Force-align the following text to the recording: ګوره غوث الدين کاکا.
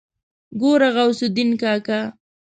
ګوره 0.59 0.89
غوث 0.95 1.19
الدين 1.27 1.49
کاکا. 1.61 1.99